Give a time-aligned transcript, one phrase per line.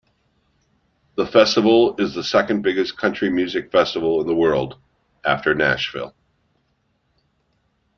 [1.13, 4.79] The festival is the second biggest country music festival in the world,
[5.23, 6.15] after Nashville.